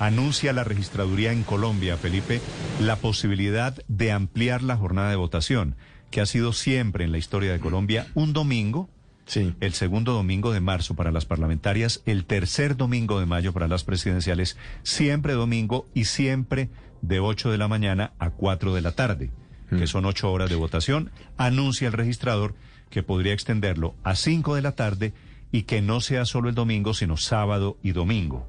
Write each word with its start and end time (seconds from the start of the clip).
Anuncia 0.00 0.52
la 0.52 0.62
registraduría 0.62 1.32
en 1.32 1.42
Colombia, 1.42 1.96
Felipe, 1.96 2.40
la 2.80 2.96
posibilidad 2.96 3.76
de 3.88 4.12
ampliar 4.12 4.62
la 4.62 4.76
jornada 4.76 5.10
de 5.10 5.16
votación, 5.16 5.74
que 6.10 6.20
ha 6.20 6.26
sido 6.26 6.52
siempre 6.52 7.04
en 7.04 7.12
la 7.12 7.18
historia 7.18 7.52
de 7.52 7.60
Colombia 7.60 8.06
un 8.14 8.32
domingo. 8.32 8.88
Sí. 9.26 9.54
El 9.60 9.74
segundo 9.74 10.12
domingo 10.12 10.52
de 10.52 10.60
marzo 10.60 10.94
para 10.94 11.12
las 11.12 11.26
parlamentarias, 11.26 12.02
el 12.06 12.24
tercer 12.24 12.76
domingo 12.76 13.20
de 13.20 13.26
mayo 13.26 13.52
para 13.52 13.68
las 13.68 13.84
presidenciales, 13.84 14.56
siempre 14.84 15.34
domingo 15.34 15.86
y 15.94 16.04
siempre 16.04 16.70
de 17.02 17.20
8 17.20 17.50
de 17.50 17.58
la 17.58 17.68
mañana 17.68 18.12
a 18.18 18.30
4 18.30 18.74
de 18.74 18.80
la 18.80 18.92
tarde, 18.92 19.30
que 19.68 19.86
son 19.86 20.06
8 20.06 20.32
horas 20.32 20.48
de 20.48 20.56
votación. 20.56 21.10
Anuncia 21.36 21.88
el 21.88 21.92
registrador 21.92 22.54
que 22.88 23.02
podría 23.02 23.34
extenderlo 23.34 23.94
a 24.02 24.14
5 24.14 24.54
de 24.54 24.62
la 24.62 24.72
tarde 24.72 25.12
y 25.52 25.62
que 25.62 25.82
no 25.82 26.00
sea 26.00 26.24
solo 26.24 26.48
el 26.48 26.54
domingo, 26.54 26.94
sino 26.94 27.16
sábado 27.16 27.76
y 27.82 27.92
domingo. 27.92 28.46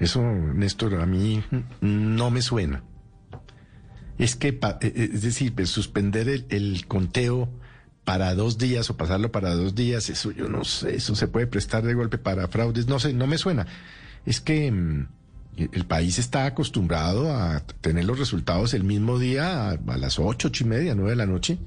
Eso, 0.00 0.22
Néstor, 0.22 0.96
a 0.96 1.06
mí 1.06 1.42
no 1.80 2.30
me 2.30 2.42
suena. 2.42 2.82
Es 4.18 4.36
que, 4.36 4.48
eh, 4.48 4.58
eh, 4.80 5.10
es 5.14 5.22
decir, 5.22 5.54
pues, 5.54 5.70
suspender 5.70 6.46
el, 6.48 6.86
conteo 6.86 7.48
para 8.04 8.34
dos 8.34 8.58
días 8.58 8.90
o 8.90 8.96
pasarlo 8.96 9.30
para 9.30 9.54
dos 9.54 9.74
días, 9.74 10.08
eso 10.08 10.30
yo 10.32 10.48
no 10.48 10.64
sé, 10.64 10.96
eso 10.96 11.14
se 11.14 11.28
puede 11.28 11.46
prestar 11.46 11.84
de 11.84 11.94
golpe 11.94 12.16
para 12.16 12.48
fraudes, 12.48 12.86
no 12.86 12.98
sé, 12.98 13.12
no 13.12 13.26
me 13.26 13.38
suena. 13.38 13.66
Es 14.24 14.40
que 14.40 14.72
mm, 14.72 15.06
el 15.72 15.84
país 15.86 16.18
está 16.18 16.46
acostumbrado 16.46 17.32
a 17.32 17.60
tener 17.80 18.04
los 18.04 18.18
resultados 18.18 18.74
el 18.74 18.84
mismo 18.84 19.18
día 19.18 19.70
a, 19.70 19.98
las 19.98 20.18
ocho, 20.18 20.48
ocho 20.48 20.64
y 20.64 20.68
media, 20.68 20.94
nueve 20.94 21.10
de 21.10 21.16
la 21.16 21.26
noche 21.26 21.58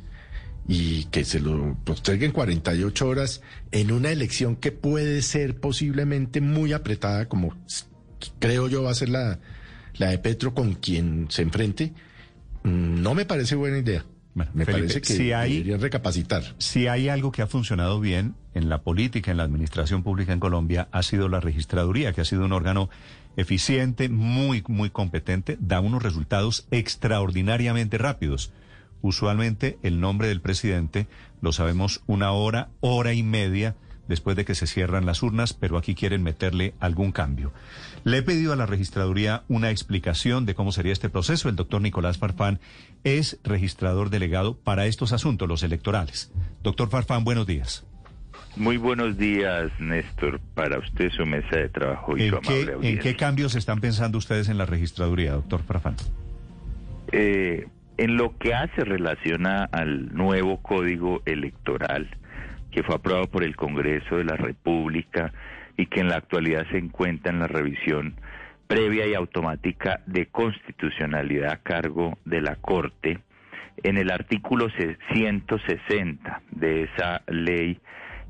y 0.67 1.05
que 1.05 1.25
se 1.25 1.39
lo 1.39 1.75
posterguen 1.83 2.31
48 2.31 3.07
horas 3.07 3.41
en 3.71 3.91
una 3.91 4.11
elección 4.11 4.55
que 4.55 4.71
puede 4.71 5.21
ser 5.21 5.59
posiblemente 5.59 6.39
muy 6.39 6.71
apretada, 6.73 7.27
como 7.27 7.55
creo 8.39 8.67
yo 8.67 8.83
va 8.83 8.91
a 8.91 8.95
ser 8.95 9.09
la, 9.09 9.39
la 9.95 10.09
de 10.09 10.17
Petro 10.19 10.53
con 10.53 10.73
quien 10.75 11.27
se 11.29 11.41
enfrente, 11.41 11.93
mm, 12.63 13.01
no 13.01 13.13
me 13.15 13.25
parece 13.25 13.55
buena 13.55 13.77
idea. 13.79 14.05
Bueno, 14.33 14.51
me 14.53 14.63
Felipe, 14.63 14.83
parece 14.87 15.01
que 15.01 15.13
si 15.13 15.33
hay- 15.33 15.53
deberían 15.57 15.81
recapacitar. 15.81 16.43
Si 16.57 16.87
hay 16.87 17.09
algo 17.09 17.33
que 17.33 17.41
ha 17.41 17.47
funcionado 17.47 17.99
bien 17.99 18.35
en 18.53 18.69
la 18.69 18.81
política, 18.81 19.29
en 19.31 19.37
la 19.37 19.43
administración 19.43 20.03
pública 20.03 20.31
en 20.31 20.39
Colombia, 20.39 20.87
ha 20.93 21.03
sido 21.03 21.27
la 21.27 21.41
registraduría, 21.41 22.13
que 22.13 22.21
ha 22.21 22.25
sido 22.25 22.45
un 22.45 22.53
órgano 22.53 22.89
eficiente, 23.35 24.07
muy, 24.07 24.63
muy 24.67 24.89
competente, 24.89 25.57
da 25.59 25.81
unos 25.81 26.01
resultados 26.03 26.65
extraordinariamente 26.71 27.97
rápidos. 27.97 28.53
Usualmente 29.01 29.79
el 29.83 29.99
nombre 29.99 30.27
del 30.27 30.41
presidente 30.41 31.07
lo 31.41 31.51
sabemos 31.51 32.01
una 32.07 32.31
hora, 32.31 32.69
hora 32.81 33.13
y 33.13 33.23
media 33.23 33.75
después 34.11 34.35
de 34.35 34.45
que 34.45 34.53
se 34.53 34.67
cierran 34.67 35.07
las 35.07 35.23
urnas, 35.23 35.53
pero 35.53 35.77
aquí 35.77 35.95
quieren 35.95 36.21
meterle 36.21 36.75
algún 36.79 37.11
cambio. 37.11 37.51
Le 38.03 38.17
he 38.17 38.21
pedido 38.21 38.53
a 38.53 38.55
la 38.55 38.67
registraduría 38.67 39.43
una 39.47 39.71
explicación 39.71 40.45
de 40.45 40.53
cómo 40.53 40.71
sería 40.71 40.93
este 40.93 41.09
proceso. 41.09 41.49
El 41.49 41.55
doctor 41.55 41.81
Nicolás 41.81 42.17
Farfán 42.17 42.59
es 43.03 43.39
registrador 43.43 44.09
delegado 44.09 44.55
para 44.55 44.85
estos 44.85 45.13
asuntos, 45.13 45.47
los 45.47 45.63
electorales. 45.63 46.31
Doctor 46.61 46.89
Farfán, 46.89 47.23
buenos 47.23 47.47
días. 47.47 47.85
Muy 48.57 48.75
buenos 48.75 49.17
días, 49.17 49.71
Néstor, 49.79 50.41
para 50.53 50.77
usted, 50.77 51.09
su 51.11 51.25
mesa 51.25 51.55
de 51.57 51.69
trabajo 51.69 52.17
y 52.17 52.27
su 52.29 52.35
¿En 52.35 52.35
amable 52.35 52.43
qué, 52.43 52.61
¿En 52.61 52.75
audiencia. 52.75 53.01
qué 53.01 53.15
cambios 53.15 53.55
están 53.55 53.79
pensando 53.79 54.17
ustedes 54.17 54.49
en 54.49 54.57
la 54.57 54.65
registraduría, 54.65 55.31
doctor 55.31 55.63
Farfán? 55.63 55.95
Eh, 57.13 57.65
en 57.97 58.17
lo 58.17 58.37
que 58.37 58.53
hace 58.53 58.83
relaciona 58.83 59.63
al 59.71 60.13
nuevo 60.13 60.61
código 60.61 61.21
electoral 61.25 62.09
que 62.71 62.83
fue 62.83 62.95
aprobado 62.95 63.27
por 63.27 63.43
el 63.43 63.55
Congreso 63.55 64.17
de 64.17 64.23
la 64.23 64.37
República 64.37 65.31
y 65.77 65.85
que 65.87 65.99
en 65.99 66.09
la 66.09 66.17
actualidad 66.17 66.65
se 66.71 66.77
encuentra 66.77 67.31
en 67.31 67.39
la 67.39 67.47
revisión 67.47 68.15
previa 68.67 69.05
y 69.05 69.13
automática 69.13 70.01
de 70.05 70.27
constitucionalidad 70.27 71.51
a 71.51 71.57
cargo 71.57 72.17
de 72.23 72.41
la 72.41 72.55
Corte, 72.55 73.19
en 73.83 73.97
el 73.97 74.11
artículo 74.11 74.67
160 75.11 76.41
de 76.51 76.83
esa 76.83 77.21
ley 77.27 77.79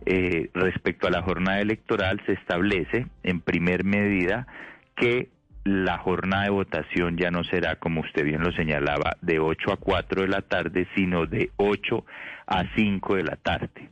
eh, 0.06 0.50
respecto 0.56 1.08
a 1.08 1.12
la 1.12 1.22
jornada 1.22 1.60
electoral 1.60 2.20
se 2.26 2.34
establece 2.34 3.06
en 3.22 3.40
primer 3.40 3.84
medida 3.84 4.48
que 4.96 5.30
la 5.64 6.00
jornada 6.00 6.46
de 6.46 6.50
votación 6.50 7.18
ya 7.18 7.30
no 7.30 7.44
será, 7.44 7.76
como 7.76 8.02
usted 8.02 8.24
bien 8.24 8.42
lo 8.42 8.52
señalaba, 8.52 9.18
de 9.22 9.40
8 9.40 9.74
a 9.74 9.78
4 9.78 10.24
de 10.24 10.28
la 10.28 10.42
tarde, 10.42 10.88
sino 10.96 11.28
de 11.28 11.52
8 11.58 12.04
a 12.48 12.64
5 12.76 13.16
de 13.16 13.24
la 13.24 13.36
tarde. 13.36 13.90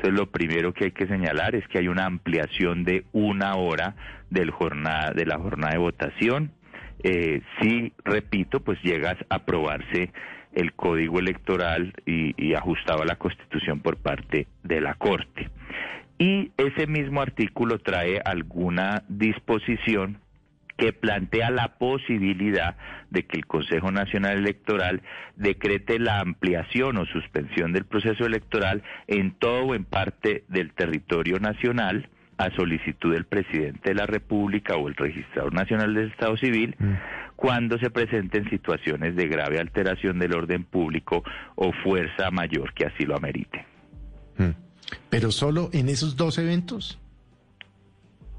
Entonces, 0.00 0.18
lo 0.18 0.30
primero 0.30 0.72
que 0.72 0.86
hay 0.86 0.92
que 0.92 1.06
señalar 1.06 1.54
es 1.54 1.68
que 1.68 1.78
hay 1.78 1.88
una 1.88 2.06
ampliación 2.06 2.84
de 2.84 3.04
una 3.12 3.56
hora 3.56 3.96
del 4.30 4.50
jornada, 4.50 5.12
de 5.12 5.26
la 5.26 5.36
jornada 5.36 5.74
de 5.74 5.78
votación. 5.78 6.52
Eh, 7.02 7.42
si, 7.60 7.92
repito, 8.02 8.60
pues 8.60 8.78
llega 8.82 9.10
a 9.10 9.34
aprobarse 9.34 10.10
el 10.54 10.72
código 10.72 11.18
electoral 11.18 11.92
y, 12.06 12.32
y 12.42 12.54
ajustado 12.54 13.02
a 13.02 13.04
la 13.04 13.16
Constitución 13.16 13.80
por 13.80 13.98
parte 13.98 14.46
de 14.62 14.80
la 14.80 14.94
Corte. 14.94 15.50
Y 16.18 16.50
ese 16.56 16.86
mismo 16.86 17.20
artículo 17.20 17.78
trae 17.78 18.22
alguna 18.24 19.02
disposición 19.06 20.16
que 20.80 20.94
plantea 20.94 21.50
la 21.50 21.76
posibilidad 21.76 22.74
de 23.10 23.26
que 23.26 23.36
el 23.36 23.46
Consejo 23.46 23.92
Nacional 23.92 24.38
Electoral 24.38 25.02
decrete 25.36 25.98
la 25.98 26.20
ampliación 26.20 26.96
o 26.96 27.04
suspensión 27.04 27.74
del 27.74 27.84
proceso 27.84 28.24
electoral 28.24 28.82
en 29.06 29.32
todo 29.32 29.66
o 29.66 29.74
en 29.74 29.84
parte 29.84 30.44
del 30.48 30.72
territorio 30.72 31.38
nacional 31.38 32.08
a 32.38 32.50
solicitud 32.56 33.12
del 33.12 33.26
presidente 33.26 33.90
de 33.90 33.94
la 33.94 34.06
República 34.06 34.76
o 34.76 34.88
el 34.88 34.94
registrador 34.94 35.52
nacional 35.52 35.92
del 35.92 36.12
Estado 36.12 36.38
Civil 36.38 36.74
cuando 37.36 37.78
se 37.78 37.90
presenten 37.90 38.48
situaciones 38.48 39.14
de 39.16 39.28
grave 39.28 39.60
alteración 39.60 40.18
del 40.18 40.34
orden 40.34 40.64
público 40.64 41.22
o 41.56 41.72
fuerza 41.84 42.30
mayor 42.30 42.72
que 42.72 42.86
así 42.86 43.04
lo 43.04 43.16
amerite. 43.16 43.66
Mm. 44.38 44.50
Pero 45.10 45.30
solo 45.30 45.68
en 45.74 45.90
esos 45.90 46.16
dos 46.16 46.38
eventos. 46.38 46.98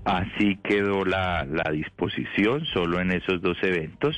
Así 0.04 0.58
quedó 0.64 1.06
la, 1.06 1.46
la 1.46 1.72
disposición 1.72 2.66
solo 2.66 3.00
en 3.00 3.12
esos 3.12 3.42
dos 3.42 3.58
eventos. 3.62 4.16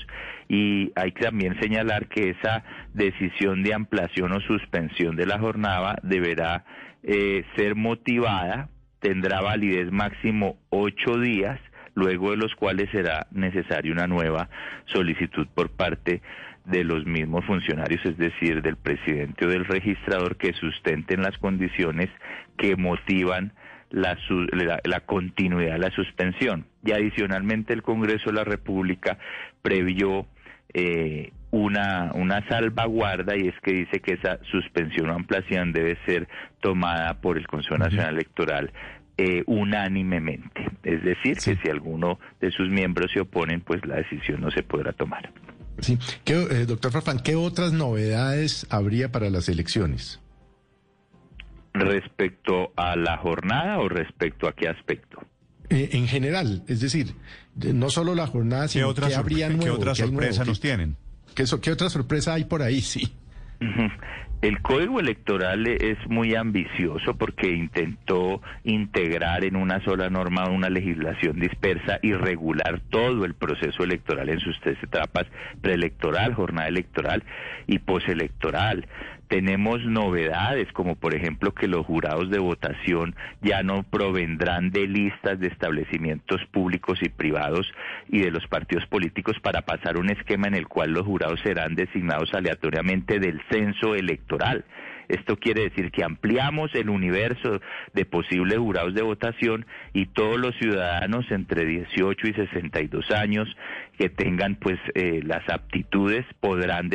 Y 0.48 0.92
hay 0.96 1.12
que 1.12 1.26
también 1.26 1.60
señalar 1.60 2.08
que 2.08 2.30
esa 2.30 2.64
decisión 2.94 3.64
de 3.64 3.74
ampliación 3.74 4.32
o 4.32 4.40
suspensión 4.42 5.16
de 5.16 5.26
la 5.26 5.40
jornada 5.40 5.98
deberá 6.04 6.64
eh, 7.04 7.44
ser 7.58 7.76
motivada, 7.76 8.70
tendrá 9.00 9.42
validez 9.42 9.92
máximo 9.92 10.58
ocho 10.70 11.18
días, 11.20 11.60
luego 11.96 12.32
de 12.32 12.38
los 12.38 12.56
cuales 12.56 12.90
será 12.92 13.28
necesaria 13.32 13.92
una 13.92 14.08
nueva 14.08 14.50
solicitud 14.86 15.48
por 15.54 15.70
parte 15.70 16.22
de 16.66 16.84
los 16.86 17.06
mismos 17.06 17.44
funcionarios, 17.46 18.04
es 18.06 18.18
decir, 18.18 18.62
del 18.62 18.78
presidente 18.78 19.46
o 19.46 19.50
del 19.50 19.66
registrador 19.66 20.38
que 20.38 20.54
sustenten 20.54 21.22
las 21.22 21.38
condiciones 21.38 22.10
que 22.58 22.78
motivan 22.78 23.52
la, 23.94 24.18
la, 24.52 24.80
la 24.84 25.00
continuidad 25.02 25.74
de 25.74 25.80
la 25.80 25.92
suspensión. 25.92 26.66
Y 26.84 26.92
adicionalmente 26.92 27.72
el 27.74 27.82
Congreso 27.84 28.32
de 28.32 28.34
la 28.34 28.44
República 28.44 29.18
previó 29.62 30.26
eh, 30.74 31.32
una, 31.52 32.12
una 32.16 32.46
salvaguarda 32.50 33.38
y 33.38 33.48
es 33.48 33.56
que 33.62 33.72
dice 33.74 34.00
que 34.02 34.14
esa 34.14 34.40
suspensión 34.52 35.10
o 35.10 35.14
ampliación 35.14 35.72
debe 35.72 35.98
ser 36.06 36.28
tomada 36.60 37.22
por 37.22 37.38
el 37.38 37.46
Consejo 37.48 37.78
Nacional 37.78 38.16
Electoral 38.16 38.74
eh, 39.18 39.44
unánimemente. 39.46 40.66
Es 40.84 41.04
decir, 41.04 41.40
Sí. 41.40 41.52
que 41.56 41.62
si 41.62 41.70
alguno 41.70 42.20
de 42.42 42.50
sus 42.52 42.70
miembros 42.70 43.12
se 43.14 43.20
oponen, 43.22 43.62
pues 43.62 43.86
la 43.86 43.98
decisión 43.98 44.42
no 44.42 44.50
se 44.50 44.64
podrá 44.64 44.92
tomar. 44.94 45.32
Sí. 45.80 46.00
¿Qué, 46.26 46.34
eh, 46.34 46.66
doctor 46.66 46.92
Farfán, 46.92 47.20
¿qué 47.20 47.36
otras 47.36 47.74
novedades 47.74 48.66
habría 48.72 49.12
para 49.12 49.30
las 49.30 49.50
elecciones? 49.50 50.20
¿Respecto 51.74 52.72
a 52.76 52.96
la 52.96 53.18
jornada 53.18 53.80
o 53.80 53.90
respecto 53.90 54.48
a 54.48 54.54
qué 54.54 54.68
aspecto? 54.70 55.20
Eh, 55.70 55.90
en 55.94 56.08
general, 56.08 56.64
es 56.68 56.82
decir, 56.82 57.14
de- 57.56 57.74
no 57.74 57.90
solo 57.90 58.14
la 58.16 58.28
jornada, 58.28 58.64
¿Qué 58.64 58.70
sino 58.70 58.88
otra, 58.90 59.08
qué 59.08 59.16
habría 59.16 59.48
¿qué 59.50 59.70
otra 59.70 59.94
qué 59.94 60.04
sorpresa 60.04 60.44
qué- 60.44 60.50
nos 60.50 60.60
tienen? 60.60 60.96
¿Qué, 61.36 61.46
qué 61.62 61.72
otra 61.72 61.90
sorpresa 61.90 62.34
hay 62.36 62.44
por 62.46 62.62
ahí? 62.62 62.82
Sí. 62.82 63.12
El 64.42 64.62
código 64.62 65.00
electoral 65.00 65.66
es 65.68 65.98
muy 66.10 66.36
ambicioso 66.36 67.14
porque 67.18 67.50
intentó 67.50 68.42
integrar 68.66 69.46
en 69.46 69.56
una 69.56 69.82
sola 69.86 70.10
norma 70.10 70.50
una 70.50 70.70
legislación 70.70 71.40
dispersa 71.40 71.98
y 72.02 72.12
regular 72.12 72.82
todo 72.90 73.24
el 73.24 73.36
proceso 73.36 73.84
electoral 73.86 74.28
en 74.28 74.42
sus 74.42 74.60
tres 74.60 74.78
etapas, 74.84 75.28
preelectoral, 75.62 76.34
jornada 76.34 76.68
electoral 76.68 77.24
y 77.68 77.80
postelectoral. 77.80 78.86
Tenemos 79.34 79.84
novedades 79.84 80.72
como 80.74 80.94
por 80.96 81.16
ejemplo 81.16 81.56
que 81.56 81.68
los 81.68 81.88
jurados 81.88 82.30
de 82.30 82.38
votación 82.38 83.16
ya 83.42 83.64
no 83.64 83.82
provendrán 83.82 84.70
de 84.70 84.86
listas 84.86 85.40
de 85.40 85.48
establecimientos 85.48 86.40
públicos 86.52 87.00
y 87.02 87.10
privados 87.10 87.66
y 88.10 88.20
de 88.20 88.30
los 88.30 88.46
partidos 88.46 88.86
políticos 88.86 89.36
para 89.42 89.64
pasar 89.64 89.98
un 89.98 90.12
esquema 90.12 90.46
en 90.50 90.54
el 90.54 90.68
cual 90.68 90.92
los 90.92 91.08
jurados 91.08 91.40
serán 91.42 91.74
designados 91.74 92.32
aleatoriamente 92.36 93.18
del 93.18 93.42
censo 93.50 93.96
electoral. 93.96 94.66
Esto 95.08 95.38
quiere 95.38 95.64
decir 95.64 95.92
que 95.92 96.04
ampliamos 96.04 96.74
el 96.76 96.90
universo 96.90 97.60
de 97.94 98.06
posibles 98.06 98.58
jurados 98.58 98.94
de 98.94 99.02
votación 99.02 99.66
y 99.94 100.08
todos 100.08 100.40
los 100.40 100.56
ciudadanos 100.58 101.26
entre 101.32 101.66
18 101.66 102.28
y 102.28 102.34
62 102.34 103.12
años 103.12 103.48
que 103.98 104.10
tengan 104.10 104.56
pues 104.56 104.80
eh, 104.96 105.22
las 105.24 105.48
aptitudes 105.50 106.26
podrán 106.40 106.90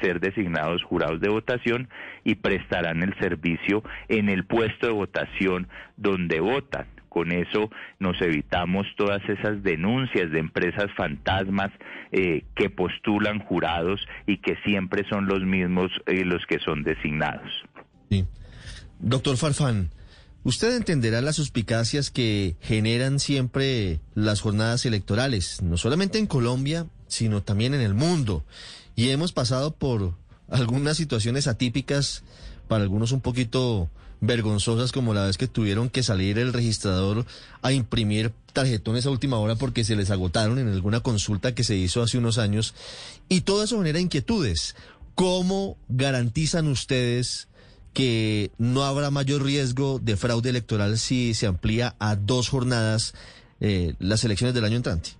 ser 0.00 0.20
designados 0.20 0.82
jurados 0.82 1.20
de 1.20 1.28
votación 1.28 1.88
y 2.24 2.36
prestarán 2.36 3.02
el 3.02 3.14
servicio 3.18 3.82
en 4.08 4.28
el 4.28 4.44
puesto 4.44 4.86
de 4.86 4.92
votación 4.92 5.68
donde 5.96 6.40
votan. 6.40 6.99
Con 7.10 7.32
eso 7.32 7.70
nos 7.98 8.18
evitamos 8.22 8.86
todas 8.96 9.20
esas 9.28 9.62
denuncias 9.62 10.30
de 10.30 10.38
empresas 10.38 10.86
fantasmas 10.96 11.70
eh, 12.12 12.44
que 12.54 12.70
postulan 12.70 13.40
jurados 13.40 14.00
y 14.26 14.38
que 14.38 14.56
siempre 14.64 15.04
son 15.10 15.26
los 15.26 15.42
mismos 15.42 15.90
eh, 16.06 16.24
los 16.24 16.46
que 16.46 16.58
son 16.60 16.82
designados. 16.84 17.50
Sí. 18.08 18.24
Doctor 19.00 19.36
Farfán, 19.36 19.90
usted 20.44 20.76
entenderá 20.76 21.20
las 21.20 21.36
suspicacias 21.36 22.10
que 22.10 22.56
generan 22.60 23.18
siempre 23.18 23.98
las 24.14 24.40
jornadas 24.40 24.86
electorales, 24.86 25.62
no 25.62 25.76
solamente 25.76 26.18
en 26.18 26.26
Colombia, 26.26 26.86
sino 27.08 27.42
también 27.42 27.74
en 27.74 27.80
el 27.80 27.94
mundo. 27.94 28.44
Y 28.94 29.10
hemos 29.10 29.32
pasado 29.32 29.74
por 29.74 30.14
algunas 30.48 30.96
situaciones 30.96 31.48
atípicas, 31.48 32.24
para 32.68 32.82
algunos 32.82 33.10
un 33.12 33.20
poquito 33.20 33.90
vergonzosas 34.20 34.92
como 34.92 35.14
la 35.14 35.26
vez 35.26 35.38
que 35.38 35.48
tuvieron 35.48 35.88
que 35.88 36.02
salir 36.02 36.38
el 36.38 36.52
registrador 36.52 37.24
a 37.62 37.72
imprimir 37.72 38.32
tarjetones 38.52 39.06
a 39.06 39.10
última 39.10 39.38
hora 39.38 39.56
porque 39.56 39.84
se 39.84 39.96
les 39.96 40.10
agotaron 40.10 40.58
en 40.58 40.68
alguna 40.68 41.00
consulta 41.00 41.54
que 41.54 41.64
se 41.64 41.76
hizo 41.76 42.02
hace 42.02 42.18
unos 42.18 42.38
años. 42.38 42.74
Y 43.28 43.42
todo 43.42 43.62
eso 43.62 43.78
genera 43.78 44.00
inquietudes. 44.00 44.76
¿Cómo 45.14 45.76
garantizan 45.88 46.66
ustedes 46.68 47.48
que 47.92 48.50
no 48.58 48.84
habrá 48.84 49.10
mayor 49.10 49.42
riesgo 49.42 49.98
de 49.98 50.16
fraude 50.16 50.50
electoral 50.50 50.98
si 50.98 51.34
se 51.34 51.46
amplía 51.46 51.96
a 51.98 52.16
dos 52.16 52.48
jornadas 52.48 53.14
eh, 53.60 53.94
las 53.98 54.24
elecciones 54.24 54.54
del 54.54 54.64
año 54.64 54.76
entrante? 54.76 55.19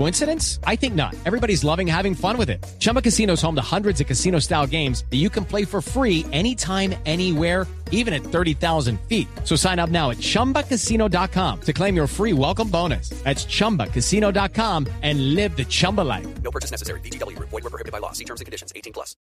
Coincidence? 0.00 0.58
I 0.64 0.76
think 0.76 0.94
not. 0.94 1.14
Everybody's 1.26 1.62
loving 1.62 1.86
having 1.86 2.14
fun 2.14 2.38
with 2.38 2.48
it. 2.48 2.64
Chumba 2.78 3.02
Casino 3.02 3.34
is 3.34 3.42
home 3.42 3.54
to 3.56 3.60
hundreds 3.76 4.00
of 4.00 4.06
casino 4.06 4.38
style 4.38 4.66
games 4.66 5.04
that 5.10 5.18
you 5.18 5.28
can 5.28 5.44
play 5.44 5.66
for 5.66 5.82
free 5.82 6.24
anytime, 6.32 6.94
anywhere, 7.04 7.66
even 7.90 8.14
at 8.14 8.22
30,000 8.22 8.98
feet. 9.08 9.28
So 9.44 9.56
sign 9.56 9.78
up 9.78 9.90
now 9.90 10.08
at 10.08 10.16
chumbacasino.com 10.16 11.60
to 11.60 11.72
claim 11.74 11.94
your 11.96 12.06
free 12.06 12.32
welcome 12.32 12.70
bonus. 12.70 13.10
That's 13.24 13.44
chumbacasino.com 13.44 14.86
and 15.02 15.34
live 15.34 15.54
the 15.54 15.66
Chumba 15.66 16.00
life. 16.00 16.26
No 16.42 16.50
purchase 16.50 16.70
necessary. 16.70 17.00
DTW, 17.00 17.38
void, 17.38 17.62
were 17.62 17.68
prohibited 17.68 17.92
by 17.92 17.98
law. 17.98 18.12
See 18.12 18.24
terms 18.24 18.40
and 18.40 18.46
conditions 18.46 18.72
18 18.74 18.94
plus. 18.94 19.16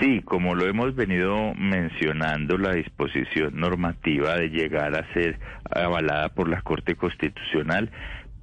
Sí, 0.00 0.20
como 0.24 0.56
lo 0.56 0.66
hemos 0.66 0.96
venido 0.96 1.54
mencionando, 1.54 2.58
la 2.58 2.72
disposición 2.74 3.54
normativa 3.54 4.34
de 4.36 4.48
llegar 4.48 4.96
a 4.96 5.12
ser 5.12 5.38
avalada 5.70 6.28
por 6.28 6.48
la 6.48 6.60
Corte 6.62 6.96
Constitucional 6.96 7.90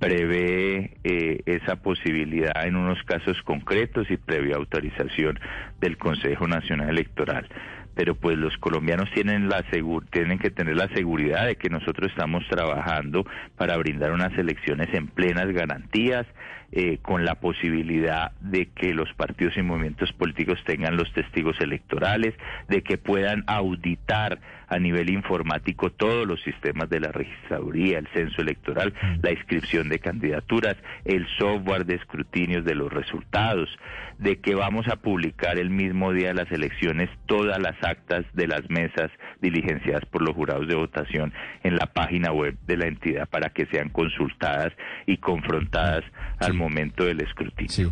prevé 0.05 0.91
eh, 1.03 1.41
esa 1.47 1.77
posibilidad 1.77 2.63
en 2.63 2.75
unos 2.75 3.01
casos 3.03 3.41
concretos 3.43 4.05
y 4.11 4.17
previa 4.17 4.55
autorización 4.55 5.39
del 5.81 5.97
Consejo 5.97 6.47
Nacional 6.47 6.89
Electoral 6.89 7.49
pero 7.95 8.15
pues 8.15 8.37
los 8.37 8.55
colombianos 8.57 9.09
tienen 9.13 9.49
la 9.49 9.63
tienen 10.11 10.37
que 10.37 10.51
tener 10.51 10.75
la 10.75 10.89
seguridad 10.89 11.47
de 11.47 11.55
que 11.55 11.69
nosotros 11.69 12.11
estamos 12.11 12.43
trabajando 12.49 13.25
para 13.57 13.77
brindar 13.77 14.11
unas 14.11 14.37
elecciones 14.37 14.93
en 14.93 15.07
plenas 15.07 15.51
garantías 15.51 16.27
eh, 16.71 16.97
con 17.01 17.23
la 17.23 17.35
posibilidad 17.35 18.31
de 18.41 18.65
que 18.65 18.93
los 18.93 19.13
partidos 19.13 19.55
y 19.55 19.61
movimientos 19.61 20.11
políticos 20.13 20.59
tengan 20.65 20.97
los 20.97 21.11
testigos 21.13 21.55
electorales, 21.61 22.33
de 22.67 22.81
que 22.81 22.97
puedan 22.97 23.43
auditar 23.47 24.39
a 24.67 24.79
nivel 24.79 25.11
informático 25.11 25.91
todos 25.91 26.27
los 26.27 26.41
sistemas 26.41 26.89
de 26.89 26.99
la 26.99 27.11
registraduría, 27.11 27.99
el 27.99 28.07
censo 28.07 28.41
electoral, 28.41 28.93
mm. 28.99 29.19
la 29.21 29.31
inscripción 29.31 29.89
de 29.89 29.99
candidaturas, 29.99 30.75
el 31.05 31.27
software 31.37 31.85
de 31.85 31.95
escrutinios 31.95 32.65
de 32.65 32.75
los 32.75 32.91
resultados, 32.91 33.69
de 34.17 34.37
que 34.39 34.55
vamos 34.55 34.87
a 34.87 34.95
publicar 34.95 35.59
el 35.59 35.69
mismo 35.69 36.13
día 36.13 36.29
de 36.29 36.33
las 36.33 36.51
elecciones 36.51 37.09
todas 37.27 37.59
las 37.59 37.81
actas 37.85 38.25
de 38.33 38.47
las 38.47 38.69
mesas 38.69 39.11
diligenciadas 39.41 40.05
por 40.05 40.21
los 40.21 40.35
jurados 40.35 40.67
de 40.67 40.75
votación 40.75 41.33
en 41.63 41.75
la 41.75 41.93
página 41.93 42.31
web 42.31 42.57
de 42.65 42.77
la 42.77 42.87
entidad 42.87 43.29
para 43.29 43.51
que 43.51 43.65
sean 43.67 43.89
consultadas 43.89 44.73
y 45.05 45.17
confrontadas 45.17 46.03
al 46.39 46.53
momento 46.53 47.05
del 47.05 47.21
escrutinio. 47.21 47.69
Sí. 47.69 47.87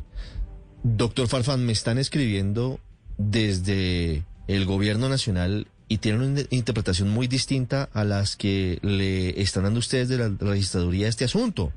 Doctor 0.83 1.27
Farfán, 1.27 1.65
me 1.65 1.71
están 1.71 1.97
escribiendo 1.97 2.79
desde 3.17 4.23
el 4.47 4.65
gobierno 4.65 5.07
nacional 5.07 5.67
y 5.87 5.99
tienen 5.99 6.21
una 6.21 6.41
interpretación 6.49 7.09
muy 7.09 7.27
distinta 7.27 7.89
a 7.93 8.03
las 8.03 8.35
que 8.35 8.79
le 8.81 9.41
están 9.41 9.63
dando 9.63 9.79
ustedes 9.79 10.09
de 10.09 10.17
la 10.17 10.31
registraduría 10.39 11.07
este 11.07 11.25
asunto. 11.25 11.71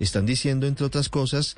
Están 0.00 0.26
diciendo, 0.26 0.66
entre 0.66 0.86
otras 0.86 1.08
cosas, 1.08 1.56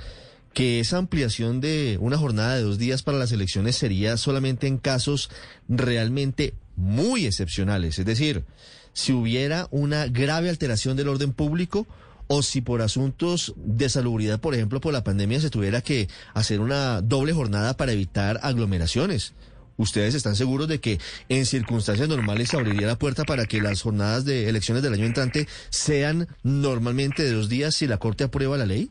que 0.52 0.80
esa 0.80 0.98
ampliación 0.98 1.60
de 1.60 1.96
una 2.00 2.18
jornada 2.18 2.56
de 2.56 2.62
dos 2.62 2.78
días 2.78 3.02
para 3.02 3.18
las 3.18 3.32
elecciones 3.32 3.76
sería 3.76 4.16
solamente 4.16 4.66
en 4.66 4.78
casos 4.78 5.30
realmente 5.68 6.54
muy 6.76 7.26
excepcionales. 7.26 7.98
Es 7.98 8.06
decir, 8.06 8.44
si 8.92 9.12
hubiera 9.12 9.68
una 9.70 10.06
grave 10.06 10.50
alteración 10.50 10.96
del 10.96 11.08
orden 11.08 11.32
público 11.32 11.86
o 12.26 12.42
si 12.42 12.60
por 12.60 12.82
asuntos 12.82 13.54
de 13.56 13.88
salubridad, 13.88 14.40
por 14.40 14.54
ejemplo, 14.54 14.80
por 14.80 14.92
la 14.92 15.04
pandemia, 15.04 15.40
se 15.40 15.50
tuviera 15.50 15.80
que 15.80 16.08
hacer 16.34 16.60
una 16.60 17.00
doble 17.00 17.32
jornada 17.32 17.76
para 17.76 17.92
evitar 17.92 18.38
aglomeraciones. 18.42 19.34
¿Ustedes 19.76 20.14
están 20.14 20.36
seguros 20.36 20.68
de 20.68 20.78
que 20.78 21.00
en 21.28 21.46
circunstancias 21.46 22.08
normales 22.08 22.50
se 22.50 22.56
abriría 22.56 22.86
la 22.86 22.98
puerta 22.98 23.24
para 23.24 23.46
que 23.46 23.62
las 23.62 23.82
jornadas 23.82 24.24
de 24.24 24.48
elecciones 24.48 24.82
del 24.82 24.92
año 24.92 25.06
entrante 25.06 25.48
sean 25.70 26.28
normalmente 26.42 27.22
de 27.22 27.32
dos 27.32 27.48
días 27.48 27.74
si 27.74 27.86
la 27.86 27.98
Corte 27.98 28.24
aprueba 28.24 28.58
la 28.58 28.66
ley? 28.66 28.90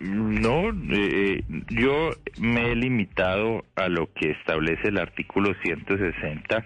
No, 0.00 0.70
eh, 0.92 1.42
yo 1.70 2.10
me 2.38 2.70
he 2.70 2.76
limitado 2.76 3.64
a 3.74 3.88
lo 3.88 4.12
que 4.12 4.30
establece 4.30 4.88
el 4.88 4.98
artículo 4.98 5.54
160 5.62 6.64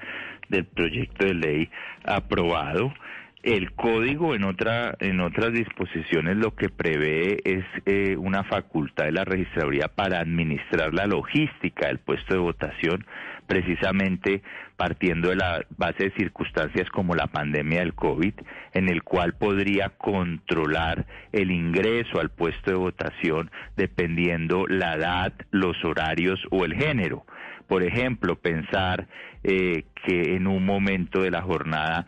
del 0.49 0.67
proyecto 0.67 1.25
de 1.25 1.35
ley 1.35 1.71
aprobado. 2.05 2.93
El 3.43 3.73
código 3.73 4.37
en 4.37 4.45
otra 4.45 4.95
en 5.01 5.21
otras 5.21 5.53
disposiciones 5.53 6.37
lo 6.37 6.55
que 6.55 6.69
prevé 6.69 7.39
es 7.45 7.65
eh, 7.87 8.17
una 8.17 8.45
facultad 8.45 9.07
de 9.07 9.13
la 9.13 9.25
registraduría 9.25 9.89
para 9.89 10.21
administrar 10.21 10.95
la 10.95 11.07
logística 11.07 11.89
del 11.89 11.99
puesto 11.99 12.35
de 12.35 12.41
votación 12.41 13.05
precisamente 13.49 14.43
partiendo 14.77 15.31
de 15.31 15.37
la 15.37 15.65
base 15.77 16.05
de 16.05 16.15
circunstancias 16.15 16.89
como 16.91 17.15
la 17.15 17.27
pandemia 17.27 17.81
del 17.81 17.95
COVID, 17.95 18.35
en 18.75 18.89
el 18.89 19.03
cual 19.03 19.35
podría 19.35 19.91
controlar 19.91 21.07
el 21.33 21.51
ingreso 21.51 22.21
al 22.21 22.31
puesto 22.31 22.71
de 22.71 22.77
votación 22.77 23.51
dependiendo 23.77 24.67
la 24.69 24.95
edad, 24.95 25.33
los 25.51 25.77
horarios 25.85 26.41
o 26.51 26.65
el 26.65 26.75
género. 26.75 27.27
Por 27.67 27.83
ejemplo, 27.83 28.37
pensar 28.37 29.09
eh, 29.45 29.85
que 30.07 30.37
en 30.37 30.47
un 30.47 30.65
momento 30.65 31.23
de 31.23 31.31
la 31.31 31.43
jornada 31.43 32.07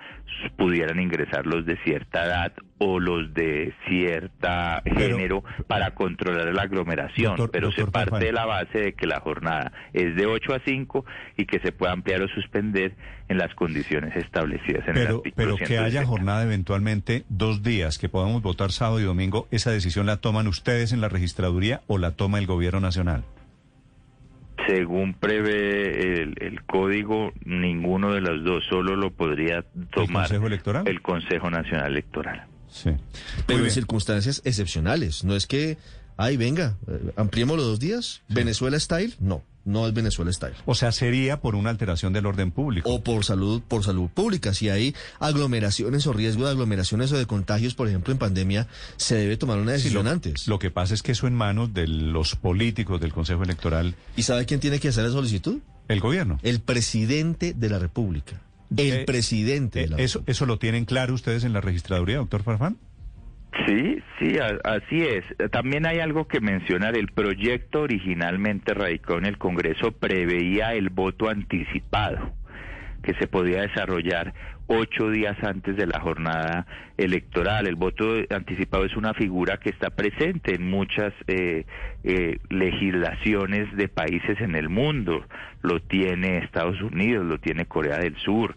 pudieran 0.57 1.01
ingresar 1.01 1.47
los 1.47 1.65
de 1.65 1.77
cierta 1.85 2.25
edad 2.25 2.53
o 2.79 2.99
los 2.99 3.33
de 3.35 3.73
cierta 3.89 4.83
género 4.85 5.43
para 5.67 5.93
controlar 5.93 6.53
la 6.53 6.63
aglomeración, 6.63 7.37
pero 7.51 7.73
se 7.73 7.87
parte 7.87 8.27
de 8.27 8.33
la 8.33 8.45
base 8.45 8.79
de 8.79 8.93
que 8.93 9.07
la 9.07 9.21
jornada 9.21 9.73
es 9.93 10.15
de 10.17 10.27
8 10.27 10.55
a 10.55 10.61
5 10.65 11.05
y 11.37 11.47
que 11.47 11.61
se 11.61 11.73
pueda 11.73 11.93
ampliar 11.93 12.23
o 12.23 12.29
suspender 12.29 12.95
en 13.29 13.39
las 13.39 13.55
condiciones 13.55 14.15
establecidas 14.17 14.87
en 14.87 14.95
pero, 14.95 15.11
el 15.11 15.17
artículo 15.17 15.57
Pero 15.57 15.57
que 15.57 15.79
haya 15.79 16.05
jornada 16.05 16.43
eventualmente 16.43 17.25
dos 17.29 17.63
días, 17.63 17.99
que 17.99 18.09
podamos 18.09 18.43
votar 18.43 18.71
sábado 18.71 19.01
y 19.01 19.05
domingo, 19.05 19.49
¿esa 19.51 19.71
decisión 19.71 20.07
la 20.07 20.19
toman 20.19 20.47
ustedes 20.47 20.93
en 20.93 21.01
la 21.01 21.09
registraduría 21.09 21.83
o 21.87 21.99
la 21.99 22.13
toma 22.13 22.39
el 22.39 22.47
gobierno 22.47 22.81
nacional? 22.81 23.25
Según 24.67 25.15
prevé 25.15 26.23
el, 26.23 26.35
el 26.41 26.63
código, 26.65 27.33
ninguno 27.45 28.13
de 28.13 28.21
los 28.21 28.45
dos, 28.45 28.65
solo 28.69 28.97
lo 28.97 29.11
podría 29.11 29.63
tomar 29.93 30.25
Consejo 30.29 30.47
Electoral? 30.47 30.89
el 30.89 31.03
Consejo 31.03 31.51
Nacional 31.51 31.93
Electoral. 31.93 32.47
Sí. 32.69 32.91
Pero 33.47 33.65
en 33.65 33.71
circunstancias 33.71 34.43
excepcionales. 34.45 35.25
No 35.25 35.37
es 35.37 35.47
que, 35.47 35.77
ay, 36.17 36.37
venga, 36.37 36.77
eh, 36.89 37.13
ampliemos 37.17 37.57
los 37.57 37.67
dos 37.67 37.81
días. 37.81 38.23
Venezuela 38.29 38.79
style. 38.81 39.15
No, 39.21 39.43
no 39.65 39.87
es 39.87 39.95
Venezuela 39.95 40.33
style. 40.33 40.55
O 40.67 40.75
sea, 40.75 40.93
sería 40.93 41.41
por 41.41 41.55
una 41.55 41.71
alteración 41.71 42.13
del 42.13 42.27
orden 42.27 42.51
público. 42.51 42.89
O 42.91 43.03
por 43.03 43.25
salud, 43.25 43.63
por 43.67 43.83
salud 43.85 44.09
pública. 44.13 44.53
Si 44.55 44.69
hay 44.69 44.95
aglomeraciones 45.21 46.07
o 46.07 46.13
riesgo 46.13 46.45
de 46.45 46.51
aglomeraciones 46.51 47.11
o 47.13 47.19
de 47.19 47.27
contagios, 47.27 47.75
por 47.75 47.89
ejemplo, 47.89 48.13
en 48.13 48.19
pandemia, 48.19 48.69
se 48.97 49.17
debe 49.17 49.37
tomar 49.37 49.59
una 49.59 49.73
Sí, 49.73 49.79
decisión 49.79 50.05
lo, 50.05 50.11
antes. 50.11 50.47
lo 50.49 50.59
que 50.59 50.71
pasa 50.71 50.95
es 50.95 51.03
que 51.03 51.13
eso 51.13 51.27
en 51.27 51.35
manos 51.35 51.73
de 51.75 51.87
los 51.89 52.37
políticos 52.37 53.01
del 53.01 53.13
Consejo 53.13 53.43
Electoral, 53.43 53.95
¿Y 54.17 54.23
sabe 54.23 54.47
quién 54.47 54.61
tiene 54.61 54.79
que 54.81 54.89
hacer 54.89 55.05
la 55.05 55.11
solicitud? 55.11 55.59
el 55.89 56.01
gobierno. 56.01 56.39
El 56.43 56.61
presidente 56.61 57.53
de 57.53 57.69
la 57.69 57.79
República. 57.79 58.41
El 58.77 58.93
Eh, 58.93 59.05
presidente 59.05 59.81
de 59.81 59.85
Eh, 59.85 59.89
la 59.89 59.97
eso, 59.97 60.19
República. 60.21 60.33
¿Eso 60.33 60.47
lo 60.47 60.59
tienen 60.59 60.85
claro 60.87 61.15
ustedes 61.15 61.45
en 61.45 61.53
la 61.53 61.61
registraduría, 61.61 62.17
doctor 62.17 62.43
Farfán? 62.43 62.77
Sí, 63.67 64.03
sí, 64.19 64.37
así 64.65 65.03
es. 65.03 65.25
También 65.51 65.87
hay 65.87 66.01
algo 66.01 66.27
que 66.27 66.41
mencionar. 66.41 66.97
El 66.97 67.09
proyecto 67.09 67.83
originalmente 67.83 68.75
radicado 68.75 69.19
en 69.19 69.27
el 69.27 69.39
Congreso 69.39 69.93
preveía 69.93 70.75
el 70.75 70.91
voto 70.91 71.29
anticipado, 71.29 72.33
que 73.03 73.15
se 73.15 73.27
podía 73.29 73.63
desarrollar 73.63 74.35
ocho 74.67 75.11
días 75.11 75.37
antes 75.43 75.77
de 75.77 75.87
la 75.87 76.01
jornada 76.01 76.67
electoral. 76.97 77.67
El 77.67 77.77
voto 77.77 78.17
anticipado 78.31 78.85
es 78.85 78.97
una 78.97 79.15
figura 79.15 79.59
que 79.59 79.71
está 79.71 79.91
presente 79.91 80.55
en 80.55 80.69
muchas 80.69 81.13
eh, 81.27 81.65
eh, 82.03 82.39
legislaciones 82.51 83.75
de 83.77 83.89
países 83.89 84.41
en 84.41 84.57
el 84.57 84.69
mundo. 84.69 85.25
Lo 85.63 85.81
tiene 85.81 86.39
Estados 86.39 86.81
Unidos, 86.83 87.25
lo 87.25 87.39
tiene 87.39 87.67
Corea 87.67 87.99
del 87.99 88.17
Sur. 88.17 88.57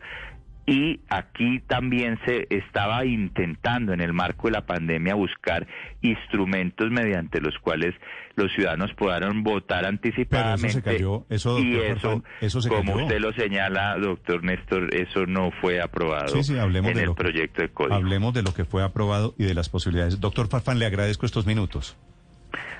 Y 0.69 0.99
aquí 1.07 1.61
también 1.65 2.19
se 2.25 2.45
estaba 2.49 3.05
intentando 3.05 3.93
en 3.93 4.01
el 4.01 4.11
marco 4.11 4.47
de 4.49 4.51
la 4.51 4.65
pandemia 4.65 5.15
buscar 5.15 5.65
instrumentos 6.01 6.91
mediante 6.91 7.39
los 7.39 7.57
cuales 7.59 7.95
los 8.35 8.51
ciudadanos 8.53 8.91
puedan 8.97 9.43
votar 9.43 9.85
anticipadamente. 9.85 10.69
se 10.71 10.81
cayó, 10.81 11.25
eso, 11.29 11.57
y 11.59 11.73
eso, 11.77 11.99
Farfán, 12.09 12.23
eso 12.41 12.61
se 12.61 12.67
como 12.69 12.91
cayó. 12.93 13.05
usted 13.05 13.19
lo 13.19 13.31
señala, 13.33 13.97
doctor 13.97 14.43
Néstor, 14.43 14.93
eso 14.93 15.25
no 15.25 15.51
fue 15.61 15.79
aprobado 15.81 16.27
Sí, 16.27 16.43
sí, 16.43 16.57
hablemos 16.57 16.91
en 16.91 16.97
de 16.97 17.01
el 17.03 17.07
lo 17.07 17.15
que- 17.15 17.23
proyecto 17.23 17.61
de 17.61 17.69
código. 17.69 17.95
Hablemos 17.95 18.33
de 18.33 18.43
lo 18.43 18.53
que 18.53 18.65
fue 18.65 18.83
aprobado 18.83 19.35
y 19.37 19.45
de 19.45 19.53
las 19.53 19.69
posibilidades. 19.69 20.19
Doctor 20.19 20.49
Farfán, 20.49 20.79
le 20.79 20.85
agradezco 20.85 21.25
estos 21.25 21.45
minutos. 21.45 21.97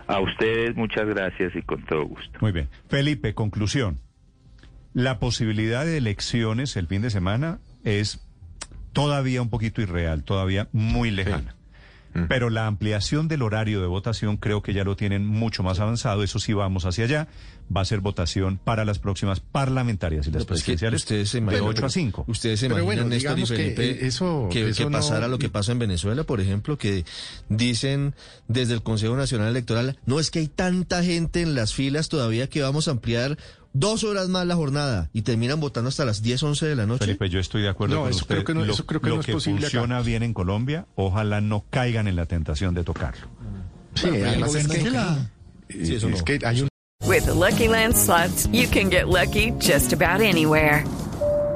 A 0.08 0.20
ustedes 0.20 0.76
muchas 0.76 1.06
gracias 1.08 1.56
y 1.56 1.62
con 1.62 1.84
todo 1.86 2.04
gusto. 2.06 2.38
Muy 2.42 2.52
bien. 2.52 2.68
Felipe, 2.90 3.34
conclusión. 3.34 4.00
La 4.98 5.20
posibilidad 5.20 5.86
de 5.86 5.98
elecciones 5.98 6.76
el 6.76 6.88
fin 6.88 7.04
de 7.04 7.12
semana 7.12 7.60
es 7.84 8.18
todavía 8.94 9.44
un 9.44 9.50
poquito 9.52 9.80
irreal, 9.80 10.24
todavía 10.24 10.70
muy 10.72 11.12
lejana. 11.12 11.54
Pero 12.30 12.50
la 12.50 12.66
ampliación 12.66 13.28
del 13.28 13.44
horario 13.44 13.80
de 13.80 13.86
votación 13.86 14.38
creo 14.38 14.64
que 14.64 14.74
ya 14.74 14.84
lo 14.84 14.96
tienen 14.96 15.24
mucho 15.24 15.62
más 15.62 15.80
avanzado. 15.80 16.24
Eso 16.24 16.40
sí 16.40 16.52
vamos 16.52 16.86
hacia 16.88 17.04
allá. 17.06 17.28
Va 17.76 17.82
a 17.82 17.86
ser 17.86 18.00
votación 18.00 18.58
para 18.58 18.86
las 18.86 18.98
próximas 18.98 19.40
parlamentarias 19.40 20.26
y 20.26 20.32
las 20.32 20.40
No, 20.42 20.48
pues 20.48 20.64
presidenciales 20.64 21.04
se 21.04 21.16
de 21.38 21.38
imaginan- 21.44 21.68
8 21.68 21.86
a 21.86 21.90
5. 21.92 22.26
Ustedes 22.28 22.60
se 22.60 22.66
imaginan, 22.66 22.86
bueno, 22.88 23.04
Néstor 23.06 23.38
y 23.38 23.42
que, 23.44 23.48
Felipe, 23.48 24.08
eso- 24.08 24.50
que, 24.52 24.70
eso 24.70 24.86
que 24.86 24.90
no- 24.90 24.98
pasara 24.98 25.28
lo 25.28 25.38
que 25.38 25.50
pasa 25.50 25.74
en 25.74 25.78
Venezuela, 25.78 26.24
por 26.24 26.42
ejemplo, 26.42 26.76
que 26.80 27.06
dicen 27.50 28.16
desde 28.48 28.74
el 28.74 28.82
Consejo 28.82 29.16
Nacional 29.16 29.50
Electoral, 29.50 30.00
no 30.08 30.20
es 30.20 30.32
que 30.32 30.40
hay 30.40 30.48
tanta 30.48 31.04
gente 31.04 31.44
en 31.44 31.54
las 31.54 31.76
filas 31.76 32.10
todavía 32.10 32.50
que 32.50 32.64
vamos 32.64 32.88
a 32.88 32.92
ampliar 32.92 33.38
dos 33.80 34.04
horas 34.04 34.28
más 34.30 34.46
la 34.48 34.56
jornada 34.56 35.10
y 35.14 35.22
terminan 35.22 35.60
votando 35.60 35.90
hasta 35.90 36.06
las 36.06 36.22
10, 36.22 36.44
11 36.44 36.66
de 36.68 36.76
la 36.76 36.86
noche. 36.86 37.06
Felipe, 37.06 37.30
yo 37.30 37.40
estoy 37.40 37.62
de 37.62 37.70
acuerdo 37.70 37.96
No, 37.96 38.02
con 38.02 38.10
eso 38.12 38.20
usted. 38.22 38.36
creo 38.36 38.44
que 38.46 38.54
no- 38.54 38.66
lo 38.66 38.74
eso 38.74 38.86
creo 38.86 39.02
que 39.02 39.10
lo 39.10 39.16
no 39.16 39.22
es 39.22 39.28
posible 39.28 39.68
acá. 39.68 39.78
funciona 39.78 40.02
bien 40.02 40.24
en 40.24 40.34
Colombia, 40.34 40.86
ojalá 40.96 41.42
no 41.42 41.66
caigan 41.70 42.08
en 42.08 42.16
la 42.16 42.26
tentación 42.26 42.74
de 42.74 42.84
tocarlo. 42.84 43.28
Sí, 43.96 44.08
además 44.08 44.56
es 44.56 44.68
que, 44.68 44.80
Sí, 45.70 45.96
eso 45.96 46.08
es 46.10 46.20
no. 46.20 46.24
que 46.26 46.40
hay 46.46 46.62
un 46.62 46.68
With 47.06 47.24
the 47.26 47.34
Lucky 47.36 47.68
Land 47.68 47.96
slots, 47.96 48.50
you 48.52 48.68
can 48.72 48.90
get 48.90 49.06
lucky 49.08 49.54
just 49.62 49.94
about 49.94 50.22
anywhere. 50.22 50.84